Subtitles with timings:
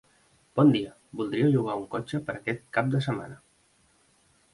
[0.59, 3.37] Bon dia, voldria llogar un cotxe per a aquest cap de setmana.